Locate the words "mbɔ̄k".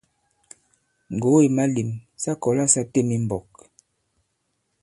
3.23-3.47